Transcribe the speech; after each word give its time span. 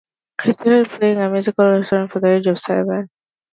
He 0.41 0.51
started 0.53 0.89
playing 0.89 1.19
a 1.19 1.29
musical 1.29 1.63
instrument 1.75 2.11
from 2.11 2.21
the 2.21 2.29
age 2.29 2.47
of 2.47 2.57
seven. 2.57 3.07